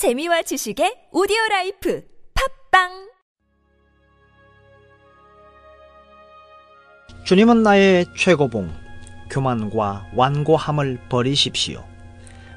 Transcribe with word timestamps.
재미와 0.00 0.40
지식의 0.40 1.12
오디오 1.12 1.36
라이프 1.50 2.02
팟빵 2.70 3.10
주님은 7.26 7.62
나의 7.62 8.06
최고봉, 8.16 8.72
교만과 9.30 10.12
완고함을 10.16 11.00
버리십시오. 11.10 11.84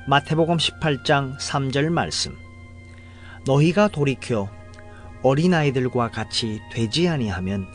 마태복음 0.08 0.56
18장 0.56 1.38
3절 1.38 1.90
말씀. 1.90 2.34
너희가 3.46 3.90
돌이켜 3.90 4.48
어린아이들과 5.22 6.12
같이 6.12 6.62
되지 6.72 7.10
아니하면 7.10 7.68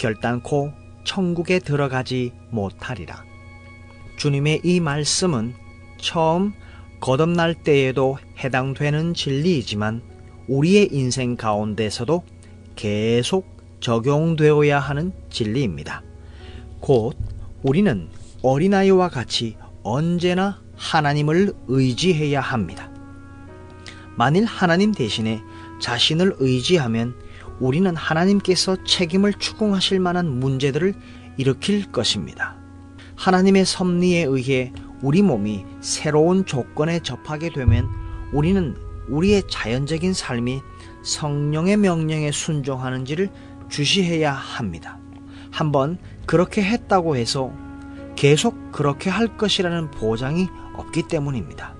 결단코 0.00 0.70
천국에 1.02 1.58
들어가지 1.58 2.32
못하리라. 2.52 3.24
주님의 4.16 4.60
이 4.62 4.78
말씀은 4.78 5.56
처음 6.00 6.52
거듭날 7.00 7.54
때에도 7.54 8.18
해당되는 8.38 9.14
진리이지만 9.14 10.02
우리의 10.48 10.88
인생 10.92 11.36
가운데서도 11.36 12.22
계속 12.76 13.46
적용되어야 13.80 14.78
하는 14.78 15.12
진리입니다. 15.30 16.02
곧 16.80 17.16
우리는 17.62 18.08
어린아이와 18.42 19.08
같이 19.08 19.56
언제나 19.82 20.60
하나님을 20.76 21.52
의지해야 21.66 22.40
합니다. 22.40 22.90
만일 24.16 24.44
하나님 24.44 24.92
대신에 24.92 25.40
자신을 25.80 26.36
의지하면 26.38 27.14
우리는 27.60 27.94
하나님께서 27.94 28.82
책임을 28.84 29.34
추궁하실 29.34 30.00
만한 30.00 30.28
문제들을 30.28 30.94
일으킬 31.36 31.90
것입니다. 31.90 32.56
하나님의 33.16 33.64
섭리에 33.64 34.22
의해 34.24 34.72
우리 35.02 35.22
몸이 35.22 35.64
새로운 35.80 36.44
조건에 36.44 37.00
접하게 37.00 37.50
되면 37.50 37.88
우리는 38.32 38.76
우리의 39.08 39.44
자연적인 39.48 40.12
삶이 40.12 40.60
성령의 41.02 41.76
명령에 41.76 42.30
순종하는지를 42.30 43.30
주시해야 43.68 44.32
합니다. 44.32 44.98
한번 45.50 45.98
그렇게 46.26 46.62
했다고 46.62 47.16
해서 47.16 47.52
계속 48.16 48.72
그렇게 48.72 49.10
할 49.10 49.36
것이라는 49.36 49.92
보장이 49.92 50.48
없기 50.74 51.04
때문입니다. 51.04 51.74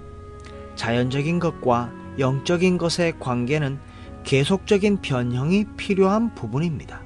자연적인 0.76 1.40
것과 1.40 1.92
영적인 2.18 2.78
것의 2.78 3.18
관계는 3.18 3.80
계속적인 4.22 5.00
변형이 5.00 5.64
필요한 5.76 6.34
부분입니다. 6.34 7.02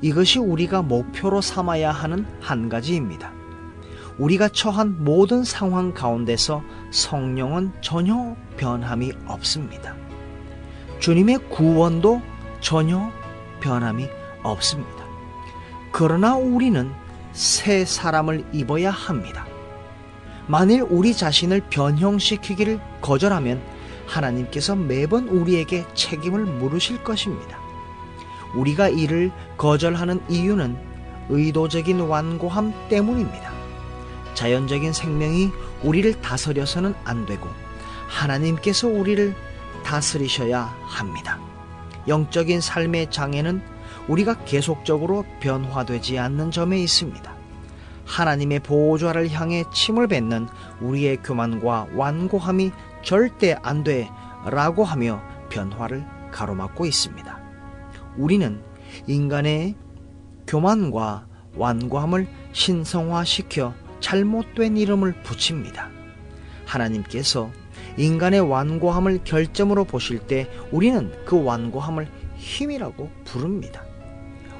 이것이 0.00 0.38
우리가 0.38 0.82
목표로 0.82 1.40
삼아야 1.40 1.90
하는 1.92 2.26
한 2.40 2.68
가지입니다. 2.68 3.33
우리가 4.18 4.48
처한 4.48 5.02
모든 5.04 5.42
상황 5.44 5.92
가운데서 5.92 6.62
성령은 6.90 7.72
전혀 7.80 8.36
변함이 8.56 9.12
없습니다. 9.26 9.96
주님의 11.00 11.38
구원도 11.50 12.22
전혀 12.60 13.10
변함이 13.60 14.08
없습니다. 14.42 15.04
그러나 15.92 16.36
우리는 16.36 16.90
새 17.32 17.84
사람을 17.84 18.44
입어야 18.52 18.90
합니다. 18.90 19.46
만일 20.46 20.82
우리 20.82 21.14
자신을 21.14 21.62
변형시키기를 21.70 22.80
거절하면 23.00 23.62
하나님께서 24.06 24.76
매번 24.76 25.28
우리에게 25.28 25.86
책임을 25.94 26.44
물으실 26.44 27.02
것입니다. 27.02 27.58
우리가 28.54 28.88
이를 28.88 29.32
거절하는 29.56 30.20
이유는 30.28 30.76
의도적인 31.30 32.00
완고함 32.00 32.72
때문입니다. 32.88 33.63
자연적인 34.44 34.92
생명이 34.92 35.50
우리를 35.82 36.20
다스려서는 36.20 36.94
안 37.04 37.24
되고 37.24 37.48
하나님께서 38.08 38.88
우리를 38.88 39.34
다스리셔야 39.82 40.64
합니다. 40.82 41.40
영적인 42.06 42.60
삶의 42.60 43.10
장애는 43.10 43.62
우리가 44.06 44.44
계속적으로 44.44 45.24
변화되지 45.40 46.18
않는 46.18 46.50
점에 46.50 46.78
있습니다. 46.78 47.34
하나님의 48.04 48.60
보호좌를 48.60 49.30
향해 49.30 49.64
침을 49.72 50.08
뱉는 50.08 50.46
우리의 50.82 51.22
교만과 51.22 51.86
완고함이 51.94 52.70
절대 53.02 53.56
안 53.62 53.82
돼 53.82 54.10
라고 54.44 54.84
하며 54.84 55.22
변화를 55.48 56.04
가로막고 56.30 56.84
있습니다. 56.84 57.40
우리는 58.18 58.62
인간의 59.06 59.74
교만과 60.46 61.28
완고함을 61.56 62.28
신성화시켜 62.52 63.72
잘못된 64.14 64.76
이름을 64.76 65.12
붙입니다. 65.24 65.90
하나님께서 66.66 67.50
인간의 67.96 68.40
완고함을 68.40 69.24
결점으로 69.24 69.84
보실 69.84 70.20
때 70.20 70.48
우리는 70.70 71.12
그 71.24 71.42
완고함을 71.42 72.06
힘이라고 72.36 73.10
부릅니다. 73.24 73.84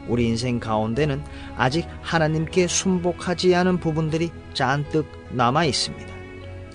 우리 0.09 0.27
인생 0.27 0.59
가운데는 0.59 1.23
아직 1.57 1.87
하나님께 2.03 2.67
순복하지 2.67 3.55
않은 3.55 3.79
부분들이 3.79 4.31
잔뜩 4.55 5.07
남아 5.31 5.67
있습니다. 5.67 6.13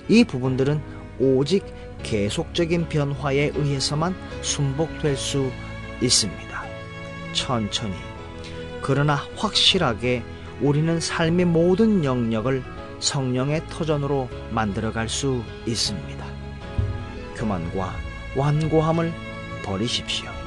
이 0.07 0.23
부분들은 0.23 0.81
오직 1.19 1.65
계속적인 2.01 2.87
변화에 2.87 3.51
의해서만 3.55 4.15
순복될 4.41 5.17
수 5.17 5.51
있습니다. 6.01 6.63
천천히, 7.33 7.93
그러나 8.81 9.15
확실하게 9.35 10.23
우리는 10.61 10.99
삶의 10.99 11.45
모든 11.45 12.03
영역을 12.03 12.63
성령의 12.99 13.63
터전으로 13.69 14.29
만들어갈 14.51 15.07
수 15.07 15.41
있습니다. 15.65 16.25
교만과 17.37 17.93
완고함을 18.35 19.11
버리십시오. 19.63 20.38